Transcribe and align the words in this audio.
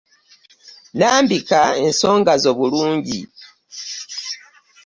Lambika 0.99 1.61
ensonga 1.85 2.33
zo 2.43 2.51
bulungi. 2.57 3.19